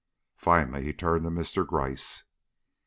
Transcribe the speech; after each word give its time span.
Finally 0.39 0.81
he 0.83 0.91
turned 0.93 1.23
to 1.23 1.29
Mr. 1.29 1.63
Gryce. 1.63 2.23
"Mr. 2.23 2.23